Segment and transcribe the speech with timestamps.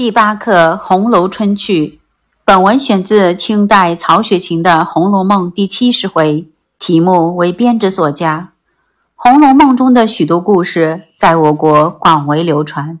[0.00, 1.86] 第八课《红楼春趣》，
[2.46, 8.52] 本文选自清代曹雪芹的《红楼梦》第七十回，题目为编者所加。
[9.14, 12.98] 《红楼梦》中的许多故事在我国广为流传。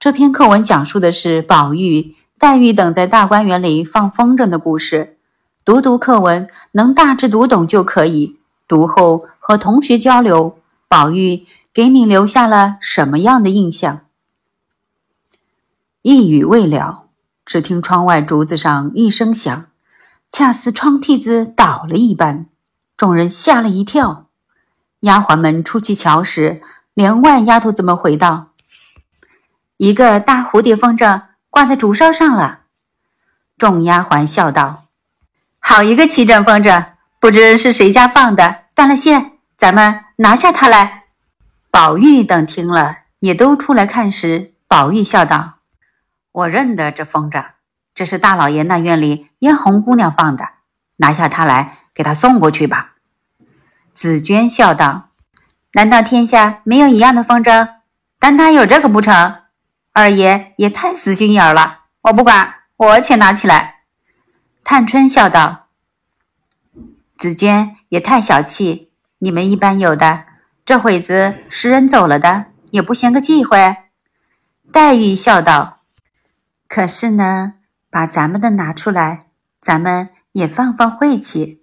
[0.00, 5.18] 这篇课文讲述的是宝玉、黛玉等在大观园里放风筝的故事。
[5.66, 8.38] 读读课文，能大致读懂就可以。
[8.66, 10.56] 读后和同学交流，
[10.88, 11.44] 宝玉
[11.74, 14.00] 给你留下了什么样的印象？
[16.10, 17.04] 一语未了，
[17.44, 19.66] 只听窗外竹子上一声响，
[20.30, 22.46] 恰似窗屉子倒了一般，
[22.96, 24.28] 众人吓了一跳。
[25.00, 26.62] 丫鬟们出去瞧时，
[26.94, 28.52] 帘外丫头怎么回道
[29.76, 32.60] ：“一个大蝴蝶风筝挂在竹梢上了。”
[33.58, 34.84] 众丫鬟笑道
[35.60, 36.86] ：“好一个齐整风筝，
[37.20, 41.04] 不知是谁家放的，断了线，咱们拿下它来。”
[41.70, 45.57] 宝玉等听了，也都出来看时，宝玉笑道。
[46.38, 47.44] 我认得这风筝，
[47.96, 50.48] 这是大老爷那院里嫣红姑娘放的，
[50.98, 52.92] 拿下它来，给她送过去吧。
[53.92, 55.08] 紫娟笑道
[55.74, 57.68] ：“难道天下没有一样的风筝？
[58.20, 59.42] 单单有这个不成？
[59.92, 63.80] 二爷也太死心眼了，我不管，我且拿起来。”
[64.62, 65.66] 探春笑道
[67.18, 70.26] ：“紫娟也太小气，你们一般有的，
[70.64, 73.76] 这会子识人走了的，也不嫌个忌讳。”
[74.70, 75.77] 黛玉笑道。
[76.68, 77.54] 可是呢，
[77.90, 79.20] 把咱们的拿出来，
[79.60, 81.62] 咱们也放放晦气。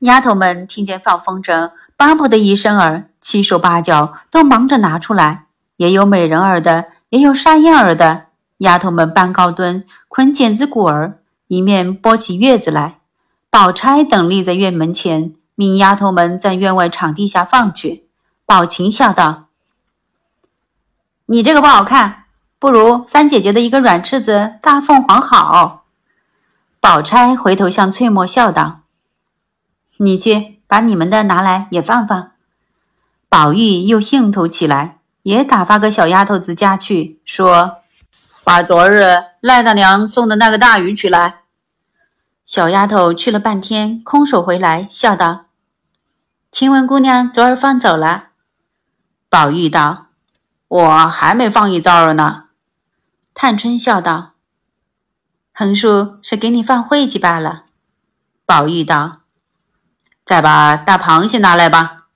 [0.00, 5.46] 丫头们听见放风筝，巴不得一声儿，七手八脚都忙着拿出来。
[5.76, 8.26] 也有美人儿的，也有沙燕儿的。
[8.58, 12.98] 丫头们搬高墩，捆剪子鼓儿，一面拨起月子来。
[13.50, 18.08] 宝钗等立在院门前，命丫头们在院外场地下放去。
[18.46, 19.48] 宝琴笑道
[21.26, 22.24] ：“你这个不好看。”
[22.58, 25.84] 不如三姐姐的一个软翅子大凤凰好。
[26.80, 28.80] 宝钗回头向翠墨笑道
[29.98, 32.32] ：“你去把你们的拿来也放放。”
[33.28, 37.78] 宝玉又兴头起来，也打发个小丫头子家去，说
[38.42, 39.04] ：“把昨日
[39.40, 41.42] 赖大娘送的那个大鱼取来。”
[42.44, 45.46] 小丫头去了半天，空手回来，笑道
[46.50, 48.28] ：“晴雯姑娘昨儿放走了。”
[49.30, 50.06] 宝玉道
[50.66, 52.46] ：“我还没放一遭儿呢。”
[53.40, 54.32] 探春笑道
[55.54, 57.66] ：“横竖是给你放晦气罢了。”
[58.44, 59.20] 宝玉道
[60.26, 62.08] ：“再把大螃蟹拿来吧。”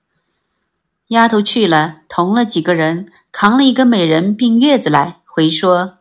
[1.07, 5.97] 丫头去了，同了几个人，扛了一个美人并月子来，回说：“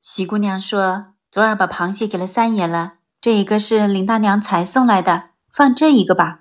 [0.00, 6.40] 喜姑娘说，昨儿把螃蟹给了三爷了，这一个是林大娘才送来的，放这一个吧。”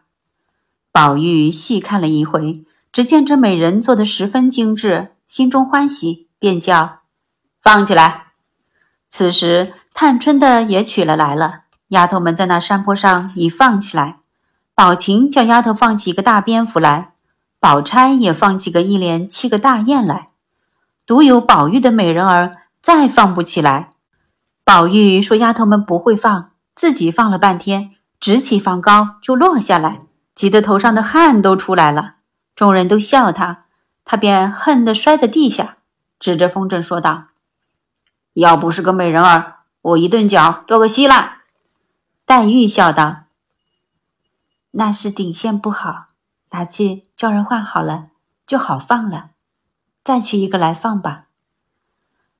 [0.91, 6.98] 宝玉细看了一回，只见这美人做的十分精致，心中欢喜，便叫。
[7.61, 8.27] 放起来。
[9.09, 11.61] 此时，探春的也取了来了。
[11.89, 14.17] 丫头们在那山坡上已放起来。
[14.75, 17.13] 宝琴叫丫头放起一个大蝙蝠来，
[17.59, 20.27] 宝钗也放几个一连七个大雁来。
[21.05, 23.89] 独有宝玉的美人儿再放不起来。
[24.63, 29.97] 宝玉说：“丫头们不会放，自己放了半天，直起放高就落下来，
[30.35, 32.11] 急得头上的汗都出来了。
[32.55, 33.61] 众人都笑他，
[34.05, 35.77] 他便恨得摔在地下，
[36.19, 37.25] 指着风筝说道。”
[38.39, 41.39] 要不是个美人儿，我一顿脚剁个稀烂。
[42.25, 43.23] 黛玉笑道
[44.71, 46.07] ：“那是顶线不好，
[46.51, 48.07] 拿去叫人换好了，
[48.45, 49.31] 就好放了。
[50.03, 51.25] 再取一个来放吧。”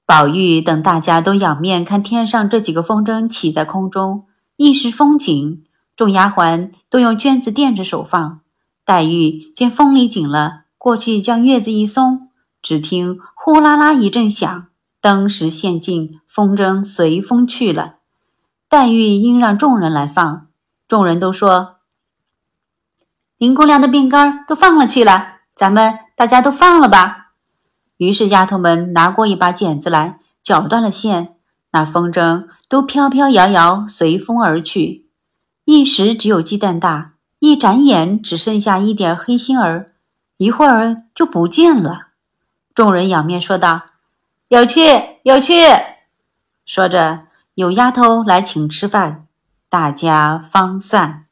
[0.06, 5.64] 宝玉等大家都仰面看天上这几个风筝起在空中，一时风景。
[5.96, 8.40] 众丫鬟都用绢子垫着手放。
[8.86, 12.30] 黛玉见风力紧了，过去将月子一松，
[12.62, 14.68] 只听呼啦啦一阵响。
[15.10, 17.96] 当时现尽，风筝随风去了。
[18.70, 20.46] 黛玉应让众人来放，
[20.88, 21.78] 众人都说
[23.40, 27.32] ：“林姑娘的病根都放了去了，咱们大家都放了吧。”
[27.98, 31.38] 于是丫头们拿过一把剪子来，绞断了线，
[31.72, 35.10] 那风筝都飘飘摇摇，随风而去。
[35.66, 39.88] 一时只有鸡蛋大，一眨眼只剩下一点黑心儿，
[40.38, 42.10] 一会儿就不见了。
[42.76, 43.88] 众人仰面说道。
[44.50, 44.82] 有趣，
[45.22, 45.54] 有趣。
[46.66, 49.28] 说着，有丫头来请吃饭，
[49.70, 51.26] 大家方散。